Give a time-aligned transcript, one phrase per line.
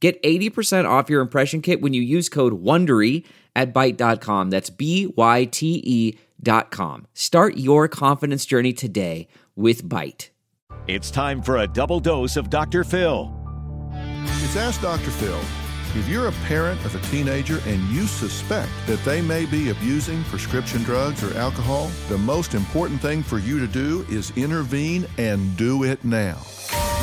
[0.00, 3.24] Get 80% off your impression kit when you use code WONDERY
[3.56, 4.50] at Byte.com.
[4.50, 7.06] That's B-Y-T-E dot com.
[7.14, 10.28] Start your confidence journey today with Byte.
[10.86, 12.84] It's time for a double dose of Dr.
[12.84, 13.34] Phil.
[14.44, 15.10] It's Ask Dr.
[15.10, 15.40] Phil.
[15.94, 20.22] If you're a parent of a teenager and you suspect that they may be abusing
[20.24, 25.56] prescription drugs or alcohol, the most important thing for you to do is intervene and
[25.56, 26.36] do it now.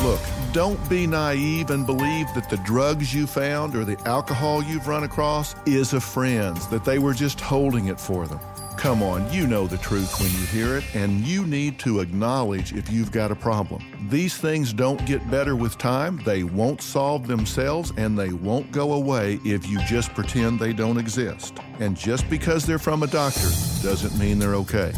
[0.02, 0.20] Look,
[0.52, 5.04] don't be naive and believe that the drugs you found or the alcohol you've run
[5.04, 8.38] across is a friend's, that they were just holding it for them.
[8.76, 12.74] Come on, you know the truth when you hear it, and you need to acknowledge
[12.74, 13.82] if you've got a problem.
[14.10, 18.92] These things don't get better with time, they won't solve themselves, and they won't go
[18.92, 21.56] away if you just pretend they don't exist.
[21.80, 23.48] And just because they're from a doctor
[23.82, 24.92] doesn't mean they're okay.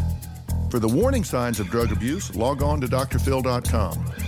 [0.70, 4.27] For the warning signs of drug abuse, log on to drphil.com.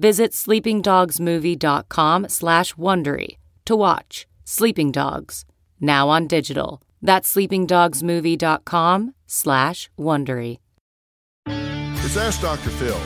[0.00, 5.44] Visit sleepingdogsmovie.com slash Wondery to watch Sleeping Dogs,
[5.78, 6.80] now on digital.
[7.02, 10.56] That's sleepingdogsmovie.com slash Wondery.
[11.46, 12.70] It's Ask Dr.
[12.70, 12.98] Phil.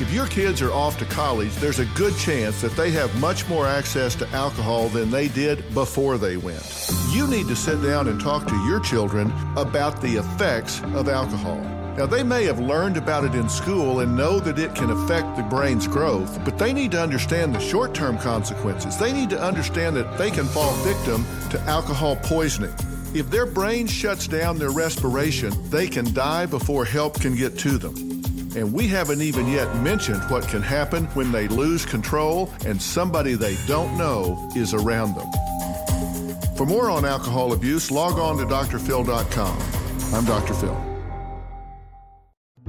[0.00, 3.48] If your kids are off to college, there's a good chance that they have much
[3.48, 6.88] more access to alcohol than they did before they went.
[7.10, 11.60] You need to sit down and talk to your children about the effects of alcohol.
[11.98, 15.36] Now, they may have learned about it in school and know that it can affect
[15.36, 18.96] the brain's growth, but they need to understand the short term consequences.
[18.96, 22.72] They need to understand that they can fall victim to alcohol poisoning.
[23.14, 27.78] If their brain shuts down their respiration, they can die before help can get to
[27.78, 27.96] them.
[28.54, 33.34] And we haven't even yet mentioned what can happen when they lose control and somebody
[33.34, 35.28] they don't know is around them.
[36.56, 40.14] For more on alcohol abuse, log on to drphil.com.
[40.14, 40.54] I'm Dr.
[40.54, 40.87] Phil.